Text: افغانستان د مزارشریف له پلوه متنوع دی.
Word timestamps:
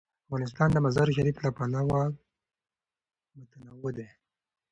افغانستان 0.25 0.69
د 0.73 0.77
مزارشریف 0.85 1.35
له 1.45 1.49
پلوه 1.57 2.01
متنوع 3.37 3.91
دی. 3.97 4.07